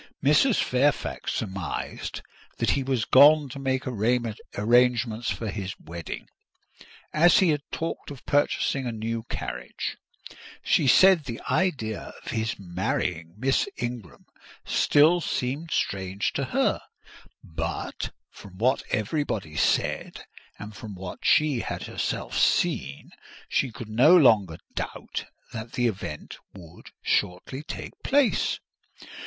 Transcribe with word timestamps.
Mrs. 0.23 0.55
Fairfax 0.63 1.31
surmised 1.31 2.23
that 2.57 2.71
he 2.71 2.81
was 2.81 3.05
gone 3.05 3.49
to 3.49 3.59
make 3.59 3.83
arrangements 3.85 5.29
for 5.29 5.47
his 5.51 5.79
wedding, 5.79 6.27
as 7.13 7.37
he 7.37 7.49
had 7.49 7.61
talked 7.71 8.09
of 8.09 8.25
purchasing 8.25 8.87
a 8.87 8.91
new 8.91 9.21
carriage: 9.29 9.97
she 10.63 10.87
said 10.87 11.25
the 11.25 11.39
idea 11.51 12.15
of 12.23 12.31
his 12.31 12.57
marrying 12.57 13.35
Miss 13.37 13.69
Ingram 13.77 14.25
still 14.65 15.21
seemed 15.21 15.69
strange 15.69 16.33
to 16.33 16.45
her; 16.45 16.81
but 17.43 18.09
from 18.31 18.57
what 18.57 18.81
everybody 18.89 19.55
said, 19.55 20.23
and 20.57 20.75
from 20.75 20.95
what 20.95 21.19
she 21.23 21.59
had 21.59 21.83
herself 21.83 22.35
seen, 22.35 23.11
she 23.47 23.71
could 23.71 23.87
no 23.87 24.17
longer 24.17 24.57
doubt 24.73 25.25
that 25.53 25.73
the 25.73 25.85
event 25.85 26.37
would 26.55 26.87
shortly 27.03 27.61
take 27.61 27.93
place. 28.03 28.57